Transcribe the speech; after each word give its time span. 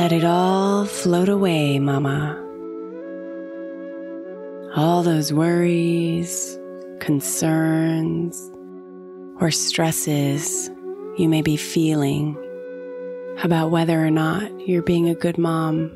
Let 0.00 0.12
it 0.12 0.24
all 0.24 0.84
float 0.84 1.28
away, 1.28 1.80
Mama. 1.80 2.40
All 4.76 5.02
those 5.02 5.32
worries, 5.32 6.56
concerns, 7.00 8.40
or 9.40 9.50
stresses 9.50 10.70
you 11.16 11.28
may 11.28 11.42
be 11.42 11.56
feeling 11.56 12.36
about 13.42 13.72
whether 13.72 13.98
or 13.98 14.12
not 14.12 14.68
you're 14.68 14.82
being 14.82 15.08
a 15.08 15.16
good 15.16 15.36
mom. 15.36 15.90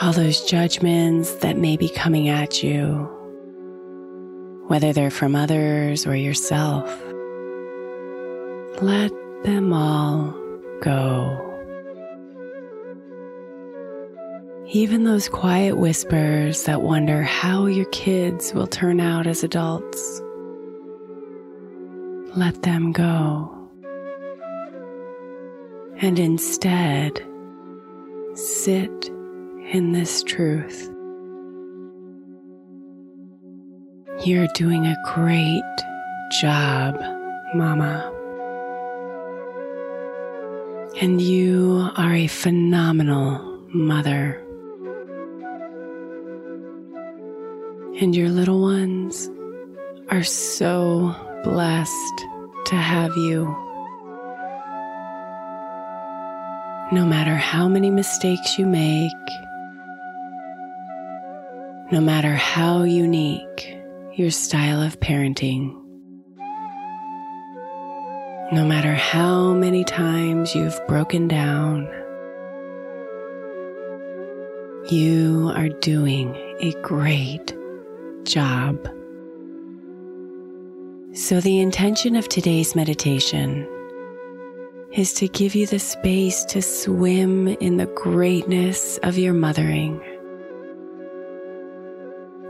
All 0.00 0.14
those 0.14 0.40
judgments 0.46 1.34
that 1.34 1.58
may 1.58 1.76
be 1.76 1.90
coming 1.90 2.30
at 2.30 2.62
you, 2.62 3.06
whether 4.68 4.94
they're 4.94 5.10
from 5.10 5.36
others 5.36 6.06
or 6.06 6.16
yourself. 6.16 6.88
Let 8.80 9.12
them 9.44 9.74
all 9.74 10.45
go. 10.80 11.42
Even 14.68 15.04
those 15.04 15.28
quiet 15.28 15.76
whispers 15.76 16.64
that 16.64 16.82
wonder 16.82 17.22
how 17.22 17.66
your 17.66 17.84
kids 17.86 18.52
will 18.52 18.66
turn 18.66 18.98
out 18.98 19.26
as 19.26 19.44
adults, 19.44 20.20
let 22.34 22.62
them 22.62 22.90
go. 22.90 23.52
And 25.98 26.18
instead, 26.18 27.24
sit 28.34 29.10
in 29.72 29.92
this 29.92 30.22
truth. 30.24 30.90
You're 34.24 34.48
doing 34.54 34.86
a 34.86 34.96
great 35.04 35.62
job, 36.40 36.96
Mama. 37.54 38.15
And 40.98 41.20
you 41.20 41.90
are 41.96 42.14
a 42.14 42.26
phenomenal 42.26 43.60
mother. 43.68 44.42
And 48.00 48.16
your 48.16 48.30
little 48.30 48.62
ones 48.62 49.28
are 50.08 50.22
so 50.22 51.14
blessed 51.44 52.24
to 52.66 52.76
have 52.76 53.14
you. 53.14 53.44
No 56.92 57.04
matter 57.04 57.34
how 57.34 57.68
many 57.68 57.90
mistakes 57.90 58.58
you 58.58 58.64
make, 58.64 59.12
no 61.92 62.00
matter 62.00 62.32
how 62.32 62.84
unique 62.84 63.76
your 64.14 64.30
style 64.30 64.80
of 64.80 64.98
parenting, 65.00 65.85
no 68.52 68.64
matter 68.64 68.94
how 68.94 69.52
many 69.52 69.82
times 69.82 70.54
you've 70.54 70.80
broken 70.86 71.26
down, 71.26 71.84
you 74.88 75.50
are 75.56 75.68
doing 75.68 76.32
a 76.60 76.72
great 76.82 77.56
job. 78.22 78.78
So, 81.12 81.40
the 81.40 81.58
intention 81.58 82.14
of 82.14 82.28
today's 82.28 82.76
meditation 82.76 83.66
is 84.92 85.12
to 85.14 85.26
give 85.26 85.56
you 85.56 85.66
the 85.66 85.80
space 85.80 86.44
to 86.44 86.62
swim 86.62 87.48
in 87.48 87.78
the 87.78 87.86
greatness 87.86 88.96
of 88.98 89.18
your 89.18 89.34
mothering 89.34 90.00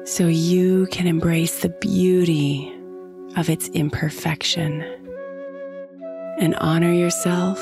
so 0.05 0.27
you 0.27 0.87
can 0.89 1.07
embrace 1.07 1.61
the 1.61 1.71
beauty 1.81 2.71
of 3.37 3.49
its 3.49 3.69
imperfection 3.69 4.85
and 6.39 6.55
honor 6.57 6.93
yourself 6.93 7.59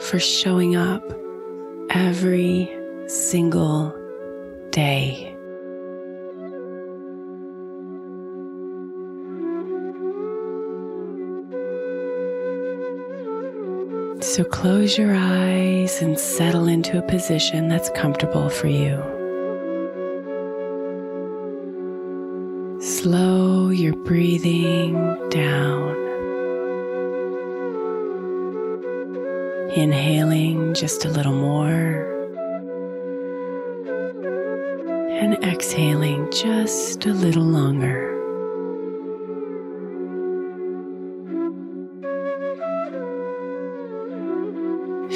for 0.00 0.18
showing 0.18 0.76
up 0.76 1.02
every 1.90 2.70
single 3.06 3.94
day. 4.70 5.26
So 14.20 14.44
close 14.44 14.96
your 14.96 15.14
eyes 15.14 16.02
and 16.02 16.18
settle 16.18 16.68
into 16.68 16.98
a 16.98 17.02
position 17.02 17.68
that's 17.68 17.90
comfortable 17.90 18.48
for 18.48 18.68
you. 18.68 19.02
Slow 22.80 23.70
your 23.70 23.94
breathing 23.96 24.94
down. 25.30 26.09
Inhaling 29.76 30.74
just 30.74 31.04
a 31.04 31.08
little 31.08 31.32
more. 31.32 32.04
And 35.12 35.34
exhaling 35.44 36.28
just 36.32 37.06
a 37.06 37.12
little 37.12 37.44
longer. 37.44 38.08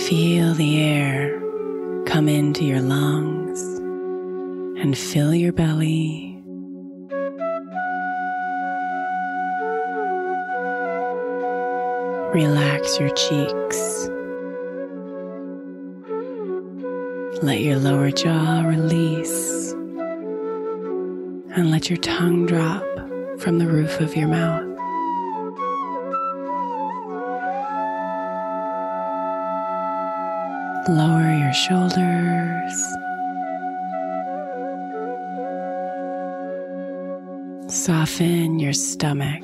Feel 0.06 0.54
the 0.54 0.82
air 0.82 1.40
come 2.06 2.28
into 2.28 2.64
your 2.64 2.80
lungs 2.80 3.60
and 4.80 4.96
fill 4.96 5.34
your 5.34 5.52
belly. 5.52 6.38
Relax 12.32 13.00
your 13.00 13.10
cheeks. 13.10 14.10
Let 17.44 17.60
your 17.60 17.78
lower 17.78 18.10
jaw 18.10 18.62
release 18.62 19.72
and 21.54 21.70
let 21.70 21.90
your 21.90 21.98
tongue 21.98 22.46
drop 22.46 22.82
from 23.38 23.58
the 23.58 23.66
roof 23.66 24.00
of 24.00 24.16
your 24.16 24.28
mouth. 24.28 24.64
Lower 30.88 31.34
your 31.36 31.52
shoulders. 31.52 32.76
Soften 37.70 38.58
your 38.58 38.72
stomach. 38.72 39.42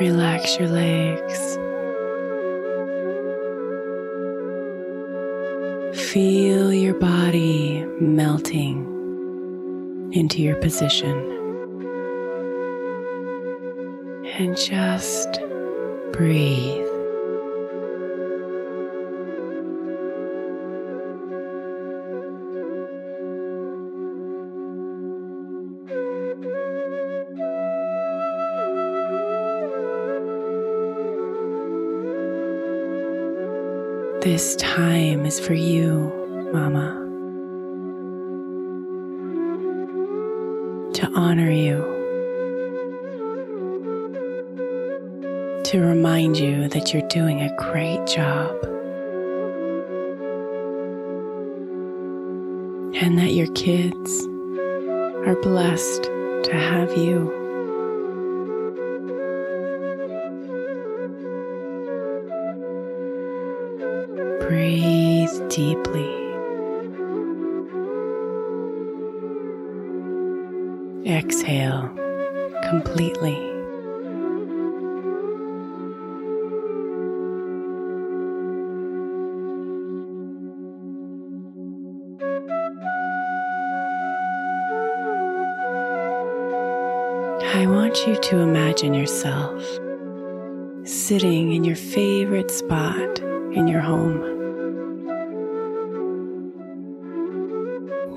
Relax 0.00 0.58
your 0.58 0.68
legs. 0.68 1.58
Feel 6.12 6.72
your 6.72 6.94
body 6.94 7.84
melting 8.00 8.78
into 10.14 10.40
your 10.40 10.56
position. 10.56 11.18
And 14.38 14.56
just 14.56 15.38
breathe. 16.12 16.87
This 34.30 34.56
time 34.56 35.24
is 35.24 35.40
for 35.40 35.54
you, 35.54 36.12
Mama. 36.52 36.92
To 40.92 41.10
honor 41.14 41.50
you. 41.50 41.78
To 45.64 45.80
remind 45.80 46.36
you 46.36 46.68
that 46.68 46.92
you're 46.92 47.08
doing 47.08 47.40
a 47.40 47.56
great 47.56 48.06
job. 48.06 48.54
And 53.00 53.18
that 53.18 53.32
your 53.32 53.50
kids 53.54 54.26
are 55.26 55.40
blessed 55.40 56.02
to 56.02 56.50
have 56.52 56.94
you. 56.98 57.37
Deeply. 65.58 66.14
Exhale 71.04 71.90
completely. 72.68 73.36
I 87.42 87.66
want 87.66 88.06
you 88.06 88.16
to 88.16 88.38
imagine 88.38 88.94
yourself 88.94 89.60
sitting 90.84 91.52
in 91.52 91.64
your 91.64 91.74
favorite 91.74 92.52
spot 92.52 93.18
in 93.18 93.66
your 93.66 93.80
home. 93.80 94.37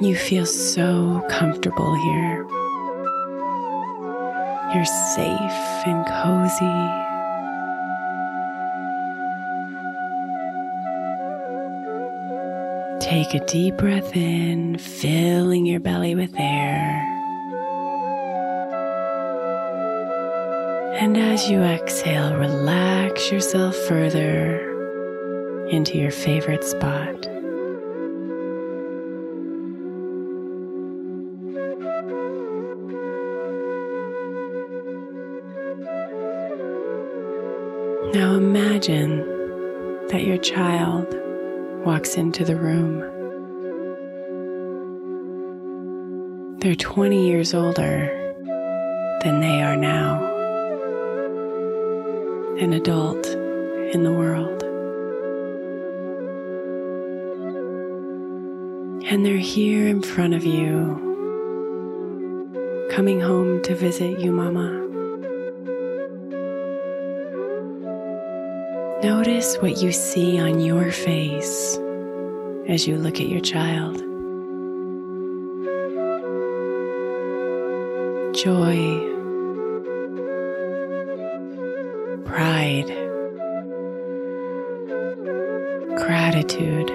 You 0.02 0.16
feel 0.16 0.48
so 0.48 1.24
comfortable 1.30 1.94
here. 1.94 2.38
You're 4.74 4.84
safe 4.84 5.86
and 5.86 6.04
cozy. 6.08 6.66
Take 13.00 13.36
a 13.36 13.46
deep 13.46 13.78
breath 13.78 14.16
in, 14.16 14.80
filling 14.80 15.68
your 15.68 15.80
belly 15.80 16.16
with 16.16 16.34
air. 16.36 17.08
And 21.00 21.16
as 21.16 21.48
you 21.48 21.62
exhale, 21.62 22.36
relax 22.36 23.32
yourself 23.32 23.76
further 23.76 24.60
into 25.68 26.00
your 26.00 26.12
favorite 26.12 26.64
spot. 26.64 27.31
Now 38.14 38.36
imagine 38.36 39.20
that 40.10 40.24
your 40.26 40.38
child 40.38 41.08
walks 41.86 42.16
into 42.16 42.44
the 42.44 42.58
room. 42.58 43.00
They're 46.60 46.76
20 46.76 47.28
years 47.28 47.54
older 47.54 48.08
than 49.24 49.40
they 49.40 49.62
are 49.62 49.78
now. 49.78 50.32
an 52.62 52.74
adult 52.74 53.26
in 53.26 54.04
the 54.04 54.12
world. 54.12 54.62
And 59.06 59.26
they're 59.26 59.38
here 59.38 59.88
in 59.88 60.04
front 60.04 60.36
of 60.36 60.44
you, 60.44 61.00
coming 62.92 63.20
home 63.20 63.64
to 63.64 63.74
visit 63.74 64.20
you, 64.20 64.32
Mama. 64.32 64.91
Notice 69.04 69.58
what 69.58 69.82
you 69.82 69.92
see 69.92 70.40
on 70.40 70.60
your 70.60 70.92
face 70.92 71.80
as 72.68 72.86
you 72.86 72.98
look 72.98 73.20
at 73.20 73.28
your 73.28 73.40
child. 73.42 73.98
Joy, 78.36 79.00
pride, 82.26 82.86
gratitude. 85.98 86.92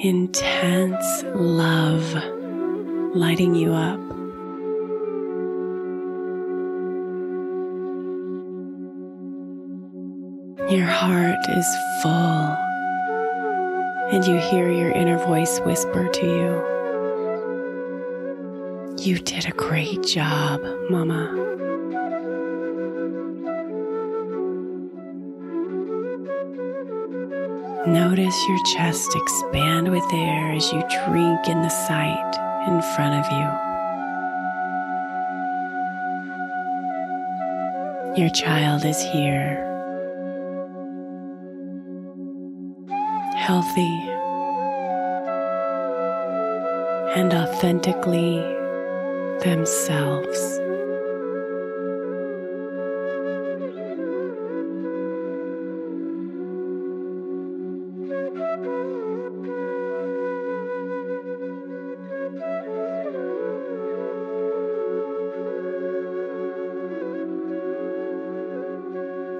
Intense 0.00 1.24
love 1.34 2.14
lighting 3.16 3.56
you 3.56 3.72
up. 3.72 4.19
Your 10.70 10.86
heart 10.86 11.48
is 11.48 11.66
full, 12.00 12.56
and 14.12 14.24
you 14.24 14.36
hear 14.36 14.70
your 14.70 14.92
inner 14.92 15.18
voice 15.18 15.58
whisper 15.66 16.06
to 16.06 16.26
you, 16.26 16.62
You 19.04 19.18
did 19.18 19.46
a 19.46 19.50
great 19.50 20.04
job, 20.04 20.62
Mama. 20.88 21.32
Notice 27.88 28.46
your 28.46 28.58
chest 28.76 29.16
expand 29.16 29.90
with 29.90 30.04
air 30.12 30.52
as 30.52 30.72
you 30.72 30.84
drink 31.08 31.48
in 31.48 31.62
the 31.62 31.68
sight 31.68 32.38
in 32.68 32.80
front 32.94 33.18
of 33.18 33.26
you. 33.32 33.48
Your 38.22 38.30
child 38.30 38.84
is 38.84 39.02
here 39.02 39.69
healthy 43.40 43.96
and 47.16 47.32
authentically 47.32 48.36
themselves. 49.42 50.58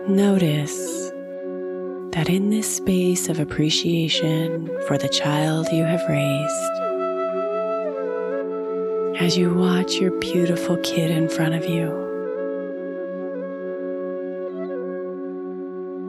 Notice 0.08 0.89
of 3.28 3.38
appreciation 3.38 4.70
for 4.86 4.96
the 4.96 5.08
child 5.08 5.66
you 5.72 5.84
have 5.84 6.00
raised, 6.08 6.72
as 9.20 9.36
you 9.36 9.52
watch 9.52 9.94
your 9.94 10.10
beautiful 10.20 10.76
kid 10.78 11.10
in 11.10 11.28
front 11.28 11.54
of 11.54 11.66
you, 11.66 11.88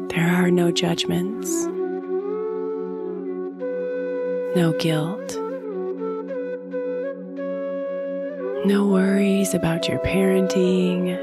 there 0.10 0.30
are 0.30 0.50
no 0.50 0.72
judgments, 0.72 1.52
no 4.56 4.74
guilt, 4.80 5.38
no 8.66 8.86
worries 8.88 9.54
about 9.54 9.88
your 9.88 10.00
parenting 10.00 11.18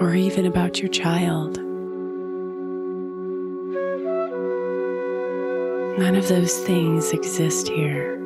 or 0.00 0.14
even 0.14 0.46
about 0.46 0.80
your 0.80 0.90
child. 0.90 1.63
None 5.96 6.16
of 6.16 6.26
those 6.26 6.58
things 6.58 7.12
exist 7.12 7.68
here. 7.68 8.18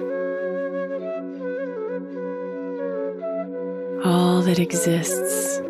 All 4.04 4.40
that 4.40 4.58
exists 4.58 5.60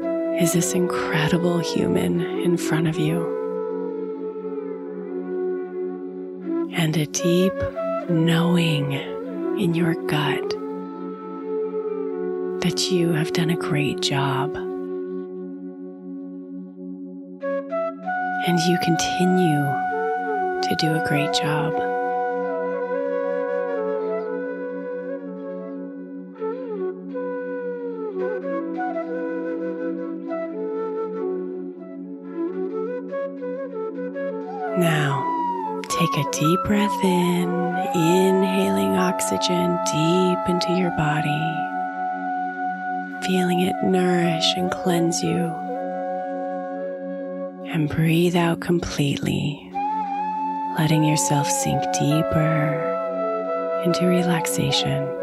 is 0.40 0.52
this 0.52 0.75
incredible 0.75 1.59
human 1.59 2.21
in 2.21 2.57
front 2.57 2.87
of 2.87 2.97
you. 2.97 3.35
And 6.76 6.97
a 6.97 7.07
deep 7.07 7.52
knowing 8.09 8.93
in 9.59 9.75
your 9.75 9.95
gut 10.07 10.50
that 12.62 12.93
you 12.93 13.12
have 13.12 13.33
done 13.33 13.50
a 13.50 13.57
great 13.57 14.00
job. 14.00 14.55
And 18.47 18.61
you 18.61 18.78
continue 18.85 19.64
to 20.62 20.76
do 20.78 20.95
a 20.95 21.05
great 21.09 21.33
job. 21.35 21.88
A 36.19 36.31
deep 36.33 36.65
breath 36.65 37.05
in, 37.05 37.49
inhaling 37.95 38.97
oxygen 38.97 39.79
deep 39.87 40.39
into 40.49 40.73
your 40.73 40.91
body, 40.97 41.45
feeling 43.25 43.61
it 43.61 43.77
nourish 43.85 44.53
and 44.57 44.69
cleanse 44.73 45.23
you. 45.23 45.55
And 47.73 47.89
breathe 47.89 48.35
out 48.35 48.61
completely 48.61 49.71
letting 50.77 51.05
yourself 51.05 51.49
sink 51.49 51.83
deeper 51.93 53.83
into 53.85 54.07
relaxation. 54.07 55.18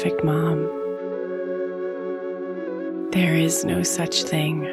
Perfect 0.00 0.24
mom. 0.24 0.60
There 3.10 3.34
is 3.34 3.66
no 3.66 3.82
such 3.82 4.22
thing. 4.22 4.66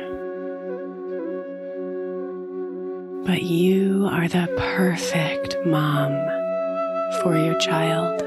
but 3.25 3.43
you 3.43 4.07
are 4.10 4.29
the 4.29 4.48
perfect 4.55 5.57
mom 5.65 6.13
for 7.22 7.38
your 7.38 7.57
child, 7.60 8.22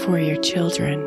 for 0.00 0.18
your 0.18 0.36
children. 0.42 0.98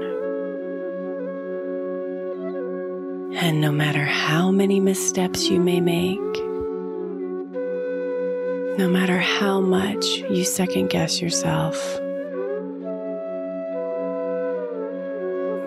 And 3.36 3.60
no 3.60 3.74
matter 3.74 4.06
how 4.06 4.52
many 4.52 4.80
missteps 4.80 5.50
you 5.50 5.60
may 5.60 5.82
make, 5.82 6.34
no 8.80 8.88
matter 8.88 9.18
how 9.18 9.60
much 9.60 10.06
you 10.30 10.46
second 10.46 10.88
guess 10.88 11.22
yourself, 11.22 12.00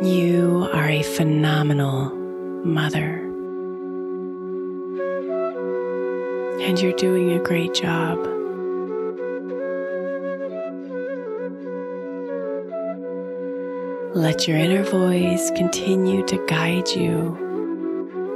you 0.04 0.68
are 0.72 0.88
a 0.88 1.02
phenomenal 1.02 2.10
mother. 2.64 3.32
and 6.62 6.80
you're 6.80 6.92
doing 6.92 7.32
a 7.32 7.42
great 7.42 7.74
job. 7.74 8.18
Let 14.14 14.46
your 14.46 14.56
inner 14.58 14.84
voice 14.84 15.50
continue 15.56 16.24
to 16.26 16.46
guide 16.46 16.88
you 16.90 17.36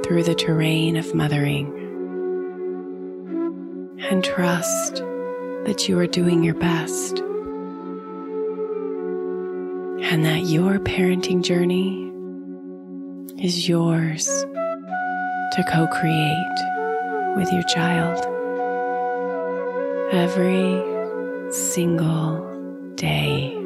through 0.03 0.23
the 0.23 0.35
terrain 0.35 0.97
of 0.97 1.15
mothering. 1.15 1.73
And 4.09 4.23
trust 4.23 4.95
that 5.65 5.87
you 5.87 5.97
are 5.97 6.07
doing 6.07 6.43
your 6.43 6.55
best. 6.55 7.23
And 10.09 10.23
that 10.25 10.45
your 10.45 10.79
parenting 10.79 11.43
journey 11.43 12.09
is 13.43 13.67
yours 13.67 14.25
to 14.25 15.63
co 15.69 15.85
create 15.87 17.35
with 17.35 17.51
your 17.51 17.63
child 17.63 18.17
every 20.13 20.81
single 21.51 22.39
day. 22.95 23.56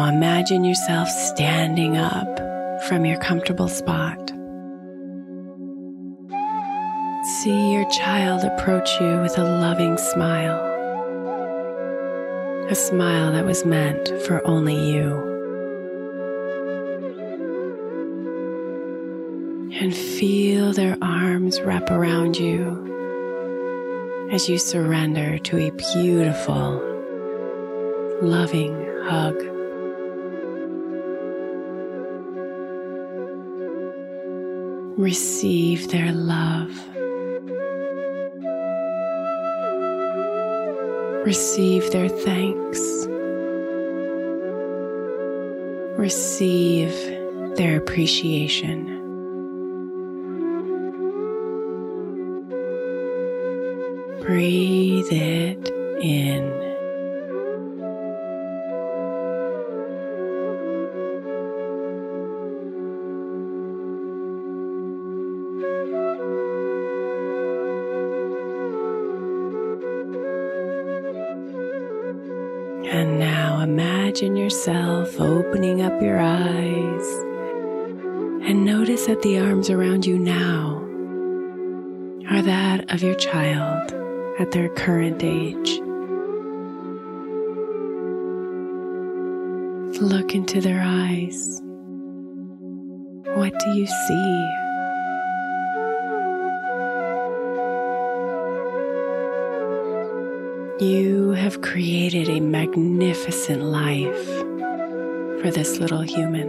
Now 0.00 0.08
imagine 0.08 0.64
yourself 0.64 1.10
standing 1.10 1.98
up 1.98 2.38
from 2.88 3.04
your 3.04 3.18
comfortable 3.18 3.68
spot. 3.68 4.30
See 7.42 7.74
your 7.74 7.86
child 7.90 8.42
approach 8.42 8.88
you 8.98 9.20
with 9.20 9.36
a 9.36 9.44
loving 9.44 9.98
smile. 9.98 10.58
A 12.70 12.74
smile 12.74 13.30
that 13.32 13.44
was 13.44 13.66
meant 13.66 14.08
for 14.22 14.40
only 14.46 14.90
you. 14.90 15.18
And 19.82 19.94
feel 19.94 20.72
their 20.72 20.96
arms 21.02 21.60
wrap 21.60 21.90
around 21.90 22.38
you 22.38 24.30
as 24.32 24.48
you 24.48 24.56
surrender 24.56 25.36
to 25.40 25.58
a 25.58 25.70
beautiful, 25.92 26.80
loving 28.22 28.72
hug. 29.04 29.49
Receive 34.96 35.88
their 35.88 36.12
love. 36.12 36.70
Receive 41.24 41.90
their 41.92 42.08
thanks. 42.08 42.80
Receive 45.98 46.92
their 47.56 47.76
appreciation. 47.78 48.86
Breathe 54.20 55.12
it 55.12 55.68
in. 56.02 56.59
Yourself 74.60 75.18
opening 75.18 75.80
up 75.80 76.02
your 76.02 76.18
eyes 76.20 77.06
and 78.46 78.62
notice 78.62 79.06
that 79.06 79.22
the 79.22 79.38
arms 79.38 79.70
around 79.70 80.04
you 80.04 80.18
now 80.18 80.76
are 82.30 82.42
that 82.42 82.92
of 82.92 83.02
your 83.02 83.14
child 83.14 83.90
at 84.38 84.50
their 84.50 84.68
current 84.74 85.24
age. 85.24 85.80
Look 89.98 90.34
into 90.34 90.60
their 90.60 90.82
eyes. 90.84 91.62
What 93.36 93.58
do 93.60 93.70
you 93.70 93.86
see? 93.86 94.46
You 100.86 101.30
have 101.30 101.62
created 101.62 102.28
a 102.28 102.40
magnificent 102.40 103.62
life 103.62 104.39
for 105.40 105.50
this 105.50 105.78
little 105.78 106.02
human. 106.02 106.48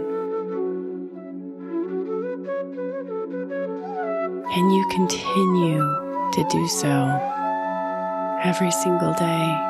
And 4.54 4.74
you 4.74 4.86
continue 4.90 5.80
to 6.32 6.46
do 6.50 6.68
so 6.68 6.88
every 8.42 8.70
single 8.70 9.14
day. 9.14 9.68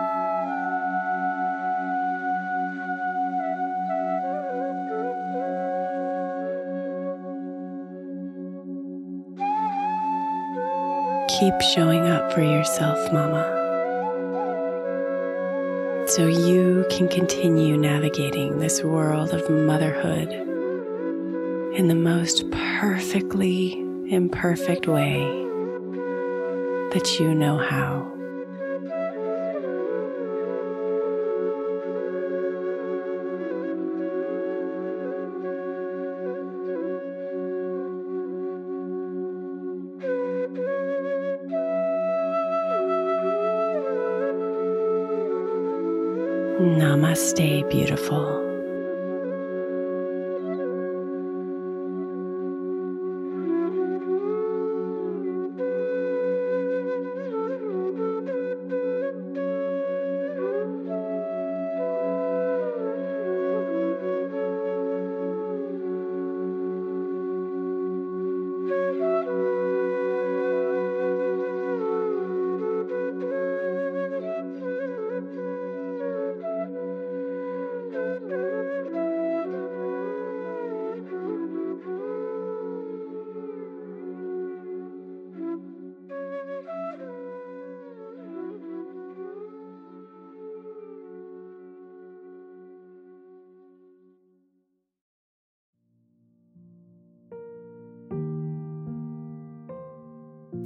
Keep 11.38 11.61
showing 11.74 12.06
up 12.06 12.32
for 12.32 12.42
yourself, 12.42 13.12
Mama 13.12 13.62
so 16.14 16.27
you 16.27 16.85
can 16.90 17.09
continue 17.09 17.75
navigating 17.75 18.59
this 18.59 18.83
world 18.83 19.33
of 19.33 19.48
motherhood 19.48 20.29
in 21.75 21.88
the 21.88 21.94
most 21.94 22.51
perfectly 22.51 23.81
imperfect 24.11 24.87
way 24.87 25.20
that 26.92 27.16
you 27.18 27.35
know 27.35 27.57
how. 27.57 28.21
Namaste, 47.32 47.66
beautiful. 47.70 48.51